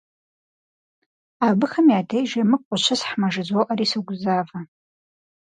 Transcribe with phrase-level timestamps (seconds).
[1.47, 4.59] Абыхэм я деж емыкӀу къыщысхьмэ жызоӀэри согузавэ.